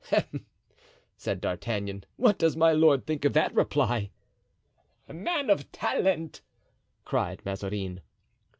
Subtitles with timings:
[0.09, 0.47] "Hem!"
[1.15, 4.09] said D'Artagnan, "what does my lord think of that reply?"
[5.07, 6.41] "Man of talent!"
[7.05, 8.01] cried Mazarin.